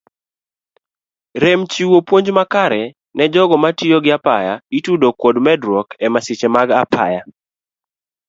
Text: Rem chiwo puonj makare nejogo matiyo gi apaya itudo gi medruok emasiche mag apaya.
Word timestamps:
Rem 1.41 1.61
chiwo 1.71 1.97
puonj 2.07 2.27
makare 2.37 2.83
nejogo 3.17 3.55
matiyo 3.63 3.97
gi 4.05 4.11
apaya 4.17 4.53
itudo 4.77 5.09
gi 5.19 5.29
medruok 5.45 5.87
emasiche 6.05 6.47
mag 6.55 6.69
apaya. 6.83 7.21